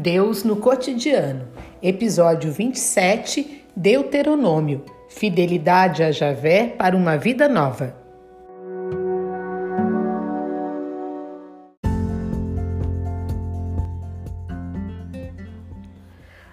Deus 0.00 0.44
no 0.44 0.54
cotidiano, 0.54 1.48
episódio 1.82 2.52
27, 2.52 3.64
Deuteronômio, 3.74 4.84
fidelidade 5.08 6.04
a 6.04 6.12
Javé 6.12 6.68
para 6.68 6.96
uma 6.96 7.16
vida 7.16 7.48
nova. 7.48 7.96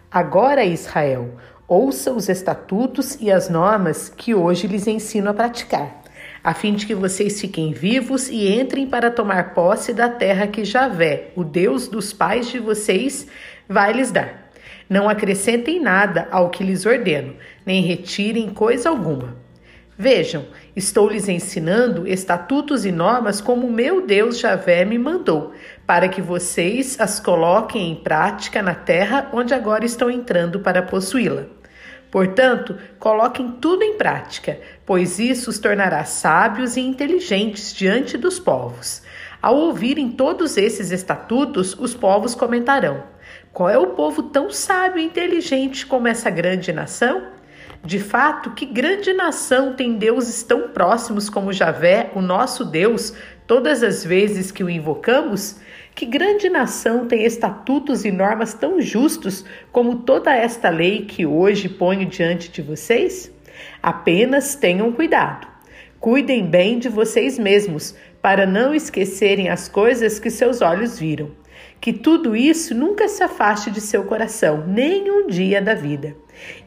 Agora, 0.09 0.65
Israel, 0.65 1.35
ouça 1.67 2.11
os 2.11 2.27
estatutos 2.27 3.15
e 3.21 3.31
as 3.31 3.47
normas 3.47 4.09
que 4.09 4.33
hoje 4.33 4.65
lhes 4.65 4.87
ensino 4.87 5.29
a 5.29 5.35
praticar 5.35 6.04
a 6.45 6.53
fim 6.53 6.75
de 6.75 6.85
que 6.85 6.93
vocês 6.93 7.41
fiquem 7.41 7.73
vivos 7.73 8.29
e 8.29 8.53
entrem 8.53 8.85
para 8.85 9.09
tomar 9.09 9.55
posse 9.55 9.91
da 9.91 10.07
terra 10.07 10.45
que 10.45 10.63
Javé, 10.63 11.31
o 11.35 11.43
Deus 11.43 11.87
dos 11.87 12.13
pais 12.13 12.47
de 12.51 12.59
vocês, 12.59 13.25
vai 13.67 13.91
lhes 13.91 14.11
dar. 14.11 14.51
Não 14.87 15.09
acrescentem 15.09 15.81
nada 15.81 16.27
ao 16.29 16.51
que 16.51 16.63
lhes 16.63 16.85
ordeno, 16.85 17.33
nem 17.65 17.81
retirem 17.81 18.51
coisa 18.51 18.89
alguma. 18.89 19.35
Vejam, 19.97 20.45
estou 20.75 21.09
lhes 21.09 21.27
ensinando 21.27 22.07
estatutos 22.07 22.85
e 22.85 22.91
normas 22.91 23.41
como 23.41 23.67
meu 23.67 24.05
Deus 24.05 24.37
Javé 24.37 24.85
me 24.85 24.99
mandou, 24.99 25.51
para 25.87 26.07
que 26.07 26.21
vocês 26.21 27.01
as 27.01 27.19
coloquem 27.19 27.91
em 27.91 27.95
prática 27.95 28.61
na 28.61 28.75
terra 28.75 29.31
onde 29.33 29.55
agora 29.55 29.83
estão 29.83 30.11
entrando 30.11 30.59
para 30.59 30.83
possuí-la. 30.83 31.54
Portanto, 32.15 32.77
coloquem 32.97 33.51
tudo 33.59 33.83
em 33.83 33.97
prática, 33.97 34.57
pois 34.85 35.19
isso 35.19 35.49
os 35.49 35.59
tornará 35.59 36.05
sábios 36.05 36.77
e 36.77 36.79
inteligentes 36.79 37.73
diante 37.73 38.17
dos 38.17 38.39
povos. 38.39 39.01
Ao 39.41 39.53
ouvirem 39.53 40.09
todos 40.09 40.55
esses 40.55 40.91
estatutos, 40.91 41.77
os 41.77 41.93
povos 41.93 42.33
comentarão: 42.33 43.03
Qual 43.51 43.69
é 43.69 43.77
o 43.77 43.87
povo 43.87 44.23
tão 44.23 44.49
sábio 44.49 45.01
e 45.01 45.03
inteligente 45.03 45.85
como 45.85 46.07
essa 46.07 46.29
grande 46.29 46.71
nação? 46.71 47.21
De 47.83 47.99
fato, 47.99 48.51
que 48.51 48.65
grande 48.65 49.11
nação 49.11 49.73
tem 49.73 49.97
deuses 49.97 50.41
tão 50.41 50.69
próximos 50.69 51.29
como 51.29 51.51
Javé, 51.51 52.11
o 52.15 52.21
nosso 52.21 52.63
Deus, 52.63 53.13
todas 53.45 53.83
as 53.83 54.05
vezes 54.05 54.53
que 54.53 54.63
o 54.63 54.69
invocamos? 54.69 55.57
Que 55.95 56.05
grande 56.05 56.49
nação 56.49 57.07
tem 57.07 57.23
estatutos 57.23 58.03
e 58.03 58.11
normas 58.11 58.53
tão 58.53 58.81
justos 58.81 59.45
como 59.71 59.99
toda 59.99 60.35
esta 60.35 60.69
lei 60.69 61.05
que 61.05 61.25
hoje 61.25 61.69
ponho 61.69 62.05
diante 62.05 62.51
de 62.51 62.61
vocês? 62.61 63.31
Apenas 63.81 64.55
tenham 64.55 64.91
cuidado. 64.91 65.47
Cuidem 65.97 66.45
bem 66.45 66.79
de 66.79 66.89
vocês 66.89 67.39
mesmos, 67.39 67.95
para 68.21 68.45
não 68.45 68.75
esquecerem 68.75 69.47
as 69.47 69.69
coisas 69.69 70.19
que 70.19 70.29
seus 70.29 70.61
olhos 70.61 70.99
viram. 70.99 71.31
Que 71.79 71.93
tudo 71.93 72.35
isso 72.35 72.75
nunca 72.75 73.07
se 73.07 73.23
afaste 73.23 73.71
de 73.71 73.79
seu 73.79 74.03
coração, 74.03 74.67
nem 74.67 75.09
um 75.09 75.27
dia 75.27 75.61
da 75.61 75.75
vida. 75.75 76.13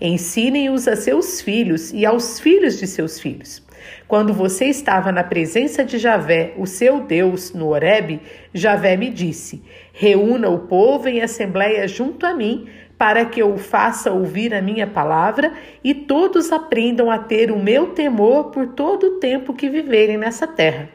Ensinem-os 0.00 0.88
a 0.88 0.96
seus 0.96 1.42
filhos 1.42 1.92
e 1.92 2.06
aos 2.06 2.40
filhos 2.40 2.78
de 2.78 2.86
seus 2.86 3.20
filhos. 3.20 3.62
Quando 4.06 4.32
você 4.32 4.66
estava 4.66 5.12
na 5.12 5.22
presença 5.22 5.84
de 5.84 5.98
Javé, 5.98 6.52
o 6.56 6.66
seu 6.66 7.00
Deus, 7.00 7.52
no 7.52 7.68
Horebe, 7.68 8.20
Javé 8.54 8.96
me 8.96 9.10
disse: 9.10 9.62
Reúna 9.92 10.48
o 10.48 10.60
povo 10.60 11.08
em 11.08 11.20
assembleia 11.20 11.86
junto 11.86 12.24
a 12.24 12.34
mim, 12.34 12.66
para 12.96 13.24
que 13.24 13.40
eu 13.40 13.56
faça 13.56 14.10
ouvir 14.10 14.52
a 14.52 14.60
minha 14.60 14.86
palavra 14.86 15.52
e 15.84 15.94
todos 15.94 16.50
aprendam 16.50 17.10
a 17.10 17.18
ter 17.18 17.50
o 17.52 17.58
meu 17.58 17.88
temor 17.88 18.50
por 18.50 18.68
todo 18.68 19.04
o 19.04 19.20
tempo 19.20 19.54
que 19.54 19.68
viverem 19.68 20.16
nessa 20.16 20.46
terra, 20.46 20.88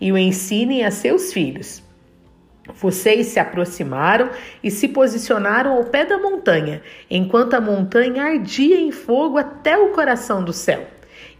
e 0.00 0.10
o 0.10 0.16
ensinem 0.16 0.84
a 0.84 0.90
seus 0.90 1.32
filhos. 1.32 1.82
Vocês 2.74 3.26
se 3.26 3.40
aproximaram 3.40 4.30
e 4.62 4.70
se 4.70 4.88
posicionaram 4.88 5.72
ao 5.72 5.84
pé 5.84 6.04
da 6.04 6.18
montanha, 6.18 6.80
enquanto 7.10 7.54
a 7.54 7.60
montanha 7.60 8.22
ardia 8.22 8.80
em 8.80 8.92
fogo 8.92 9.38
até 9.38 9.76
o 9.76 9.90
coração 9.90 10.42
do 10.44 10.52
céu 10.52 10.86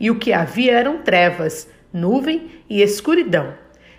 e 0.01 0.11
o 0.11 0.19
que 0.19 0.33
havia 0.33 0.73
eram 0.73 1.03
trevas, 1.03 1.69
nuvem 1.93 2.51
e 2.69 2.81
escuridão. 2.81 3.53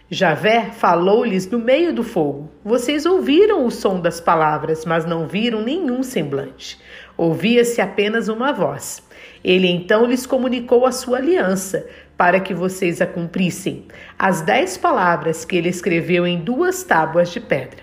Javé 0.09 0.71
falou-lhes 0.73 1.49
no 1.49 1.57
meio 1.57 1.93
do 1.93 2.03
fogo. 2.03 2.51
Vocês 2.65 3.05
ouviram 3.05 3.65
o 3.65 3.71
som 3.71 3.97
das 4.01 4.19
palavras, 4.19 4.83
mas 4.83 5.05
não 5.05 5.25
viram 5.25 5.61
nenhum 5.61 6.03
semblante. 6.03 6.77
Ouvia-se 7.15 7.79
apenas 7.79 8.27
uma 8.27 8.51
voz. 8.51 9.01
Ele 9.41 9.67
então 9.67 10.05
lhes 10.05 10.25
comunicou 10.25 10.85
a 10.85 10.91
sua 10.91 11.17
aliança, 11.17 11.87
para 12.17 12.41
que 12.41 12.53
vocês 12.53 13.01
a 13.01 13.07
cumprissem, 13.07 13.85
as 14.19 14.41
dez 14.41 14.77
palavras 14.77 15.45
que 15.45 15.55
ele 15.55 15.69
escreveu 15.69 16.27
em 16.27 16.39
duas 16.39 16.83
tábuas 16.83 17.31
de 17.31 17.39
pedra. 17.39 17.79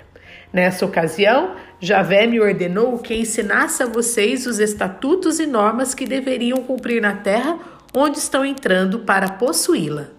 Nessa 0.53 0.84
ocasião, 0.84 1.57
Javé 1.81 2.27
me 2.27 2.41
ordenou 2.41 2.99
que 2.99 3.15
ensinasse 3.15 3.83
a 3.83 3.87
vocês 3.87 4.47
os 4.47 4.59
estatutos 4.59 5.41
e 5.41 5.47
normas 5.47 5.95
que 5.95 6.07
deveriam 6.07 6.59
cumprir 6.62 7.01
na 7.01 7.15
terra 7.15 7.59
onde 7.94 8.19
estão 8.19 8.44
entrando 8.44 9.00
para 9.00 9.28
possuí-la. 9.31 10.19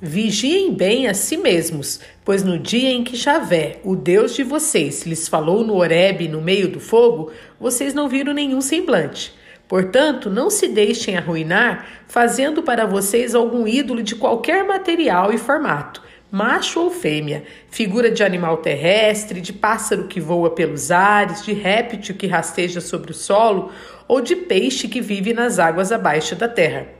Vigiem 0.00 0.72
bem 0.72 1.08
a 1.08 1.12
si 1.12 1.36
mesmos, 1.36 2.00
pois 2.24 2.44
no 2.44 2.56
dia 2.56 2.88
em 2.90 3.02
que 3.02 3.16
Javé, 3.16 3.80
o 3.82 3.96
Deus 3.96 4.36
de 4.36 4.44
vocês, 4.44 5.02
lhes 5.04 5.26
falou 5.26 5.64
no 5.64 5.74
Horebe 5.74 6.28
no 6.28 6.40
meio 6.40 6.68
do 6.68 6.78
fogo, 6.78 7.32
vocês 7.58 7.92
não 7.92 8.08
viram 8.08 8.32
nenhum 8.32 8.60
semblante. 8.60 9.34
Portanto, 9.66 10.30
não 10.30 10.48
se 10.48 10.68
deixem 10.68 11.16
arruinar 11.16 11.86
fazendo 12.06 12.62
para 12.62 12.86
vocês 12.86 13.34
algum 13.34 13.66
ídolo 13.66 14.02
de 14.02 14.14
qualquer 14.14 14.64
material 14.64 15.32
e 15.32 15.36
formato, 15.36 16.02
macho 16.30 16.80
ou 16.80 16.90
fêmea, 16.90 17.44
figura 17.70 18.10
de 18.10 18.22
animal 18.22 18.58
terrestre, 18.58 19.40
de 19.40 19.52
pássaro 19.52 20.08
que 20.08 20.20
voa 20.20 20.50
pelos 20.50 20.90
ares, 20.90 21.44
de 21.44 21.52
réptil 21.52 22.14
que 22.14 22.26
rasteja 22.26 22.80
sobre 22.80 23.12
o 23.12 23.14
solo 23.14 23.70
ou 24.06 24.20
de 24.20 24.36
peixe 24.36 24.88
que 24.88 25.00
vive 25.00 25.32
nas 25.32 25.58
águas 25.58 25.92
abaixo 25.92 26.34
da 26.34 26.48
terra. 26.48 26.97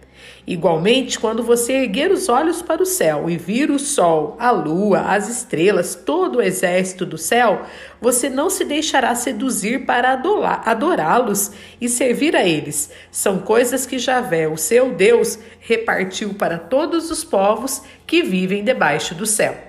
Igualmente, 0.51 1.21
quando 1.21 1.43
você 1.43 1.75
erguer 1.75 2.11
os 2.11 2.31
olhos 2.31 2.63
para 2.63 2.83
o 2.83 2.87
céu 2.87 3.29
e 3.29 3.37
vir 3.37 3.71
o 3.71 3.79
sol, 3.79 4.35
a 4.41 4.51
lua, 4.51 5.01
as 5.01 5.29
estrelas, 5.29 5.95
todo 5.95 6.37
o 6.37 6.43
exército 6.43 7.05
do 7.05 7.19
céu, 7.19 7.67
você 8.01 8.31
não 8.31 8.49
se 8.49 8.65
deixará 8.65 9.15
seduzir 9.15 9.85
para 9.85 10.19
adorá-los 10.65 11.51
e 11.79 11.87
servir 11.87 12.35
a 12.35 12.49
eles. 12.49 12.91
São 13.11 13.41
coisas 13.41 13.85
que 13.85 13.99
Javé, 13.99 14.49
o 14.49 14.57
seu 14.57 14.95
Deus, 14.95 15.39
repartiu 15.61 16.33
para 16.33 16.57
todos 16.57 17.11
os 17.11 17.23
povos 17.23 17.83
que 18.07 18.23
vivem 18.23 18.65
debaixo 18.65 19.15
do 19.15 19.27
céu. 19.27 19.68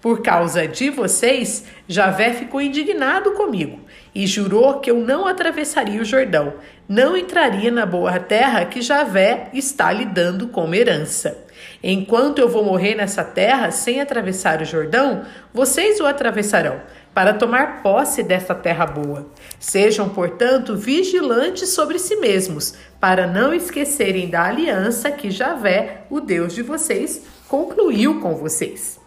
Por 0.00 0.22
causa 0.22 0.68
de 0.68 0.90
vocês, 0.90 1.64
Javé 1.88 2.32
ficou 2.32 2.60
indignado 2.60 3.32
comigo 3.32 3.80
e 4.14 4.28
jurou 4.28 4.78
que 4.78 4.90
eu 4.90 4.98
não 4.98 5.26
atravessaria 5.26 6.00
o 6.00 6.04
Jordão, 6.04 6.54
não 6.88 7.16
entraria 7.16 7.70
na 7.70 7.84
boa 7.84 8.18
terra 8.20 8.64
que 8.64 8.80
Javé 8.80 9.48
está 9.52 9.92
lhe 9.92 10.04
dando 10.04 10.48
como 10.48 10.74
herança. 10.74 11.44
Enquanto 11.82 12.38
eu 12.38 12.48
vou 12.48 12.64
morrer 12.64 12.94
nessa 12.94 13.24
terra 13.24 13.72
sem 13.72 14.00
atravessar 14.00 14.62
o 14.62 14.64
Jordão, 14.64 15.24
vocês 15.52 15.98
o 15.98 16.06
atravessarão 16.06 16.80
para 17.12 17.34
tomar 17.34 17.82
posse 17.82 18.22
dessa 18.22 18.54
terra 18.54 18.86
boa. 18.86 19.26
Sejam, 19.58 20.08
portanto, 20.08 20.76
vigilantes 20.76 21.70
sobre 21.70 21.98
si 21.98 22.14
mesmos, 22.14 22.74
para 23.00 23.26
não 23.26 23.52
esquecerem 23.52 24.28
da 24.28 24.44
aliança 24.44 25.10
que 25.10 25.28
Javé, 25.28 26.02
o 26.08 26.20
Deus 26.20 26.54
de 26.54 26.62
vocês, 26.62 27.22
concluiu 27.48 28.20
com 28.20 28.36
vocês. 28.36 28.97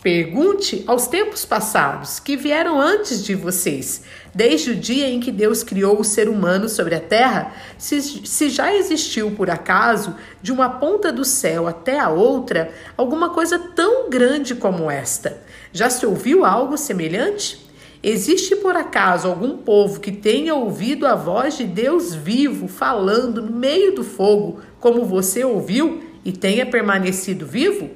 Pergunte 0.00 0.84
aos 0.86 1.08
tempos 1.08 1.44
passados 1.44 2.20
que 2.20 2.36
vieram 2.36 2.80
antes 2.80 3.24
de 3.24 3.34
vocês, 3.34 4.04
desde 4.32 4.70
o 4.70 4.76
dia 4.76 5.08
em 5.08 5.18
que 5.18 5.32
Deus 5.32 5.64
criou 5.64 5.98
o 5.98 6.04
ser 6.04 6.28
humano 6.28 6.68
sobre 6.68 6.94
a 6.94 7.00
terra, 7.00 7.52
se, 7.76 8.00
se, 8.00 8.48
já 8.48 8.72
existiu 8.72 9.32
por 9.32 9.50
acaso, 9.50 10.14
de 10.40 10.52
uma 10.52 10.70
ponta 10.70 11.10
do 11.10 11.24
céu 11.24 11.66
até 11.66 11.98
a 11.98 12.10
outra, 12.10 12.70
alguma 12.96 13.30
coisa 13.30 13.58
tão 13.58 14.08
grande 14.08 14.54
como 14.54 14.88
esta. 14.88 15.42
Já 15.72 15.90
se 15.90 16.06
ouviu 16.06 16.44
algo 16.44 16.78
semelhante? 16.78 17.66
Existe 18.00 18.54
por 18.54 18.76
acaso 18.76 19.26
algum 19.26 19.56
povo 19.56 19.98
que 19.98 20.12
tenha 20.12 20.54
ouvido 20.54 21.08
a 21.08 21.16
voz 21.16 21.56
de 21.56 21.64
Deus 21.64 22.14
vivo 22.14 22.68
falando 22.68 23.42
no 23.42 23.50
meio 23.50 23.96
do 23.96 24.04
fogo, 24.04 24.60
como 24.78 25.04
você 25.04 25.44
ouviu, 25.44 26.00
e 26.24 26.30
tenha 26.30 26.64
permanecido 26.64 27.44
vivo? 27.44 27.90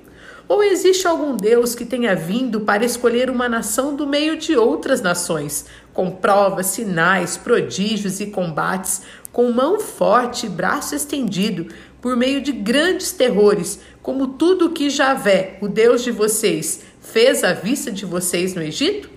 Ou 0.49 0.63
existe 0.63 1.07
algum 1.07 1.37
Deus 1.37 1.75
que 1.75 1.85
tenha 1.85 2.15
vindo 2.15 2.61
para 2.61 2.85
escolher 2.85 3.31
uma 3.31 3.49
nação 3.49 3.95
do 3.95 4.07
meio 4.07 4.37
de 4.37 4.57
outras 4.57 5.01
nações, 5.01 5.67
com 5.93 6.11
provas, 6.11 6.67
sinais, 6.67 7.37
prodígios 7.37 8.21
e 8.21 8.27
combates, 8.27 9.03
com 9.33 9.51
mão 9.51 9.81
forte 9.81 10.47
e 10.47 10.49
braço 10.49 10.95
estendido, 10.95 11.69
por 12.01 12.17
meio 12.17 12.41
de 12.41 12.53
grandes 12.53 13.13
terrores, 13.13 13.81
como 14.03 14.29
tudo 14.29 14.67
o 14.67 14.71
que 14.71 14.91
Javé, 14.91 15.57
o 15.61 15.69
Deus 15.69 16.03
de 16.03 16.11
vocês, 16.11 16.81
fez 17.01 17.45
à 17.45 17.53
vista 17.53 17.91
de 17.91 18.05
vocês 18.05 18.55
no 18.55 18.63
Egito? 18.63 19.09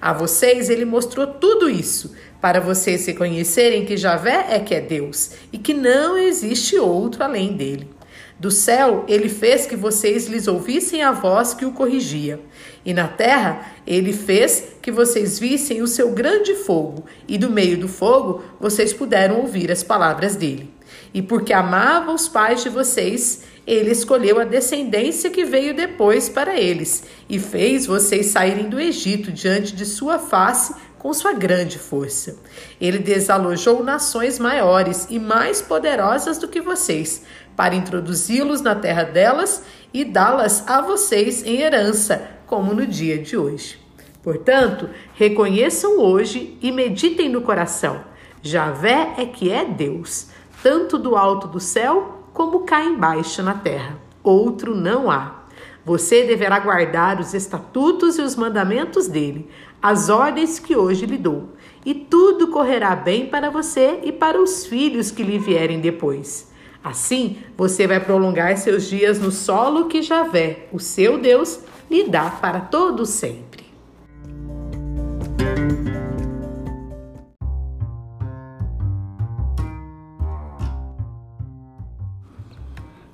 A 0.00 0.12
vocês 0.12 0.70
ele 0.70 0.84
mostrou 0.84 1.26
tudo 1.26 1.68
isso, 1.68 2.14
para 2.40 2.60
vocês 2.60 3.06
reconhecerem 3.06 3.84
que 3.84 3.96
Javé 3.96 4.46
é 4.50 4.60
que 4.60 4.74
é 4.74 4.80
Deus 4.80 5.32
e 5.52 5.58
que 5.58 5.74
não 5.74 6.16
existe 6.16 6.78
outro 6.78 7.24
além 7.24 7.54
dele. 7.54 7.97
Do 8.38 8.52
céu, 8.52 9.04
ele 9.08 9.28
fez 9.28 9.66
que 9.66 9.74
vocês 9.74 10.28
lhes 10.28 10.46
ouvissem 10.46 11.02
a 11.02 11.10
voz 11.10 11.54
que 11.54 11.64
o 11.64 11.72
corrigia. 11.72 12.38
E 12.84 12.94
na 12.94 13.08
terra, 13.08 13.72
ele 13.84 14.12
fez 14.12 14.74
que 14.80 14.92
vocês 14.92 15.40
vissem 15.40 15.82
o 15.82 15.88
seu 15.88 16.12
grande 16.12 16.54
fogo, 16.54 17.04
e 17.26 17.36
do 17.36 17.50
meio 17.50 17.76
do 17.76 17.88
fogo 17.88 18.44
vocês 18.60 18.92
puderam 18.92 19.40
ouvir 19.40 19.72
as 19.72 19.82
palavras 19.82 20.36
dele. 20.36 20.72
E 21.12 21.20
porque 21.20 21.52
amava 21.52 22.12
os 22.12 22.28
pais 22.28 22.62
de 22.62 22.68
vocês, 22.68 23.42
ele 23.66 23.90
escolheu 23.90 24.38
a 24.38 24.44
descendência 24.44 25.30
que 25.30 25.44
veio 25.44 25.74
depois 25.74 26.28
para 26.28 26.58
eles, 26.58 27.02
e 27.28 27.40
fez 27.40 27.86
vocês 27.86 28.26
saírem 28.26 28.68
do 28.68 28.80
Egito 28.80 29.32
diante 29.32 29.74
de 29.74 29.84
sua 29.84 30.18
face 30.18 30.74
com 30.98 31.12
sua 31.12 31.32
grande 31.32 31.78
força. 31.78 32.36
Ele 32.80 32.98
desalojou 32.98 33.84
nações 33.84 34.38
maiores 34.38 35.06
e 35.08 35.18
mais 35.18 35.62
poderosas 35.62 36.38
do 36.38 36.48
que 36.48 36.60
vocês, 36.60 37.22
para 37.58 37.74
introduzi-los 37.74 38.60
na 38.60 38.76
terra 38.76 39.02
delas 39.02 39.64
e 39.92 40.04
dá-las 40.04 40.62
a 40.68 40.80
vocês 40.80 41.42
em 41.44 41.60
herança, 41.60 42.30
como 42.46 42.72
no 42.72 42.86
dia 42.86 43.18
de 43.18 43.36
hoje. 43.36 43.80
Portanto, 44.22 44.88
reconheçam 45.14 45.98
hoje 45.98 46.56
e 46.62 46.70
meditem 46.70 47.28
no 47.28 47.40
coração: 47.40 48.00
Javé 48.40 49.14
é 49.18 49.26
que 49.26 49.50
é 49.50 49.64
Deus, 49.64 50.28
tanto 50.62 50.96
do 50.96 51.16
alto 51.16 51.48
do 51.48 51.58
céu 51.58 52.22
como 52.32 52.60
cá 52.60 52.84
embaixo 52.84 53.42
na 53.42 53.54
terra. 53.54 53.98
Outro 54.22 54.72
não 54.72 55.10
há. 55.10 55.42
Você 55.84 56.22
deverá 56.28 56.60
guardar 56.60 57.18
os 57.18 57.34
estatutos 57.34 58.18
e 58.18 58.22
os 58.22 58.36
mandamentos 58.36 59.08
dele, 59.08 59.50
as 59.82 60.08
ordens 60.08 60.60
que 60.60 60.76
hoje 60.76 61.06
lhe 61.06 61.18
dou, 61.18 61.48
e 61.84 61.92
tudo 61.92 62.52
correrá 62.52 62.94
bem 62.94 63.26
para 63.26 63.50
você 63.50 63.98
e 64.04 64.12
para 64.12 64.40
os 64.40 64.64
filhos 64.64 65.10
que 65.10 65.24
lhe 65.24 65.40
vierem 65.40 65.80
depois. 65.80 66.47
Assim, 66.88 67.36
você 67.54 67.86
vai 67.86 68.00
prolongar 68.00 68.56
seus 68.56 68.88
dias 68.88 69.20
no 69.20 69.30
solo 69.30 69.88
que 69.88 70.00
Javé, 70.00 70.68
o 70.72 70.80
seu 70.80 71.18
Deus, 71.18 71.60
lhe 71.90 72.04
dá 72.04 72.30
para 72.30 72.60
todo 72.60 73.04
sempre. 73.04 73.64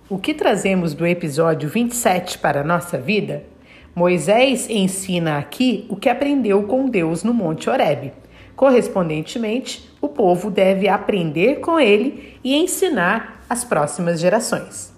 O 0.08 0.18
que 0.18 0.32
trazemos 0.32 0.94
do 0.94 1.04
episódio 1.04 1.68
27 1.68 2.38
para 2.38 2.60
a 2.60 2.64
nossa 2.64 2.96
vida? 2.96 3.42
Moisés 3.92 4.70
ensina 4.70 5.36
aqui 5.38 5.84
o 5.88 5.96
que 5.96 6.08
aprendeu 6.08 6.62
com 6.62 6.88
Deus 6.88 7.24
no 7.24 7.34
Monte 7.34 7.68
Horebe. 7.68 8.12
Correspondentemente, 8.54 9.90
o 10.00 10.06
povo 10.06 10.48
deve 10.48 10.86
aprender 10.86 11.58
com 11.58 11.80
ele 11.80 12.38
e 12.44 12.54
ensinar 12.54 13.33
as 13.54 13.62
próximas 13.62 14.18
gerações. 14.18 14.92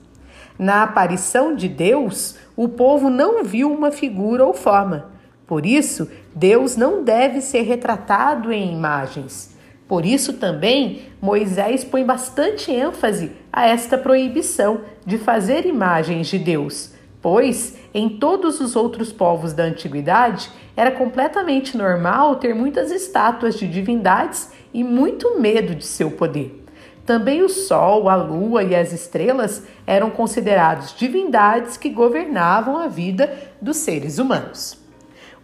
Na 0.58 0.82
aparição 0.82 1.55
de 1.55 1.69
Deus, 1.69 2.37
o 2.56 2.67
povo 2.67 3.11
não 3.11 3.44
viu 3.44 3.70
uma 3.70 3.93
figura 3.93 4.47
ou 4.47 4.55
forma. 4.55 5.11
Por 5.47 5.67
isso, 5.67 6.11
Deus 6.35 6.75
não 6.75 7.05
deve 7.05 7.43
ser 7.43 7.61
retratado 7.62 8.50
em 8.50 8.73
imagens. 8.73 9.55
Por 9.87 10.06
isso 10.06 10.32
também 10.32 11.03
Moisés 11.20 11.85
põe 11.85 12.03
bastante 12.03 12.73
ênfase 12.73 13.31
a 13.53 13.67
esta 13.69 13.99
proibição 13.99 14.81
de 15.05 15.19
fazer 15.19 15.67
imagens 15.67 16.26
de 16.26 16.38
Deus, 16.38 16.93
pois 17.20 17.76
em 17.93 18.08
todos 18.08 18.58
os 18.58 18.75
outros 18.75 19.12
povos 19.12 19.53
da 19.53 19.64
antiguidade 19.64 20.50
era 20.75 20.91
completamente 20.91 21.76
normal 21.76 22.37
ter 22.37 22.55
muitas 22.55 22.91
estátuas 22.91 23.56
de 23.58 23.69
divindades 23.69 24.50
e 24.73 24.82
muito 24.82 25.38
medo 25.38 25.75
de 25.75 25.85
seu 25.85 26.11
poder. 26.11 26.65
Também 27.06 27.41
o 27.43 27.49
sol, 27.49 28.08
a 28.08 28.17
lua 28.17 28.64
e 28.64 28.75
as 28.75 28.93
estrelas 28.93 29.62
eram 29.87 30.11
considerados 30.11 30.93
divindades 30.93 31.76
que 31.76 31.88
governavam 31.88 32.76
a 32.76 32.88
vida 32.88 33.32
dos 33.62 33.76
seres 33.76 34.19
humanos. 34.19 34.76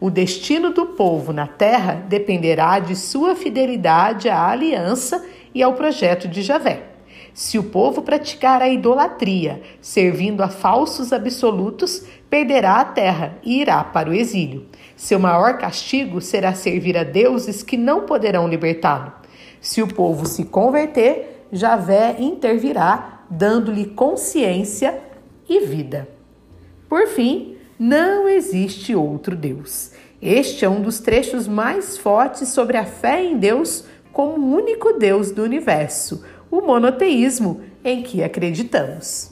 O 0.01 0.11
destino 0.11 0.71
do 0.71 0.87
povo 0.87 1.33
na 1.33 1.47
terra 1.47 2.05
dependerá 2.09 2.81
de 2.81 2.97
sua 2.97 3.37
fidelidade 3.37 4.29
à 4.29 4.49
aliança 4.49 5.25
e 5.55 5.63
ao 5.63 5.75
projeto 5.75 6.27
de 6.27 6.43
Javé. 6.43 6.83
Se 7.33 7.57
o 7.61 7.63
povo 7.63 8.03
praticar 8.03 8.61
a 8.61 8.69
idolatria, 8.69 9.63
servindo 9.81 10.43
a 10.43 10.49
falsos 10.49 11.13
absolutos, 11.13 12.05
perderá 12.29 12.81
a 12.81 12.85
terra 12.85 13.39
e 13.45 13.61
irá 13.61 13.85
para 13.85 14.11
o 14.11 14.13
exílio. 14.13 14.67
Seu 14.97 15.21
maior 15.21 15.57
castigo 15.57 16.21
será 16.21 16.53
servir 16.55 16.99
a 16.99 17.05
deuses 17.05 17.63
que 17.63 17.77
não 17.77 18.01
poderão 18.01 18.49
libertá-lo. 18.49 19.13
Se 19.61 19.81
o 19.81 19.87
povo 19.87 20.27
se 20.27 20.45
converter, 20.47 21.42
Javé 21.53 22.17
intervirá, 22.19 23.25
dando-lhe 23.29 23.87
consciência 23.87 24.99
e 25.47 25.61
vida. 25.61 26.09
Por 26.89 27.07
fim, 27.09 27.57
não 27.79 28.29
existe 28.29 28.95
outro 28.95 29.37
Deus. 29.37 29.93
Este 30.21 30.65
é 30.65 30.69
um 30.69 30.81
dos 30.81 31.01
trechos 31.01 31.47
mais 31.47 31.99
fortes 31.99 32.49
sobre 32.51 32.77
a 32.77 32.87
fé 32.87 33.23
em 33.23 33.37
Deus 33.37 33.85
como 34.13 34.39
o 34.39 34.57
único 34.57 34.93
Deus 34.95 35.31
do 35.31 35.43
universo, 35.43 36.25
o 36.51 36.61
monoteísmo 36.61 37.61
em 37.85 38.03
que 38.03 38.23
acreditamos. 38.23 39.32